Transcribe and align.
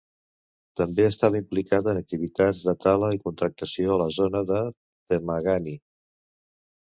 També 0.79 1.03
estava 1.09 1.37
implicat 1.41 1.89
en 1.93 1.99
activitats 2.01 2.61
de 2.69 2.73
tala 2.85 3.11
i 3.17 3.21
contractació 3.27 3.93
a 3.97 3.99
la 4.05 4.09
zona 4.17 4.43
de 4.55 4.63
Temagami. 5.15 5.77